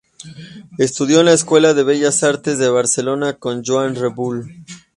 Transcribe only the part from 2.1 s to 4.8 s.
Artes de Barcelona con Joan Rebull.